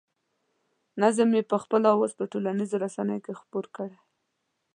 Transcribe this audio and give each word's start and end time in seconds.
نظم 1.01 1.29
یې 1.37 1.43
په 1.51 1.57
خپل 1.63 1.81
اواز 1.93 2.11
په 2.19 2.23
ټولنیزو 2.31 2.75
رسنیو 2.85 3.23
کې 3.25 3.33
خپور 3.39 3.65
کړی. 3.75 3.97